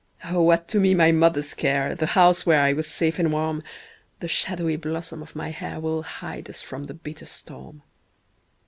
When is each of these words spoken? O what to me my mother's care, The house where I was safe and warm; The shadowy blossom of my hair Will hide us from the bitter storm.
O 0.25 0.41
what 0.41 0.67
to 0.69 0.79
me 0.79 0.95
my 0.95 1.11
mother's 1.11 1.53
care, 1.53 1.93
The 1.93 2.07
house 2.17 2.43
where 2.43 2.59
I 2.63 2.73
was 2.73 2.87
safe 2.87 3.19
and 3.19 3.31
warm; 3.31 3.61
The 4.19 4.27
shadowy 4.27 4.75
blossom 4.75 5.21
of 5.21 5.35
my 5.35 5.49
hair 5.49 5.79
Will 5.79 6.01
hide 6.01 6.49
us 6.49 6.59
from 6.59 6.85
the 6.85 6.95
bitter 6.95 7.27
storm. 7.27 7.83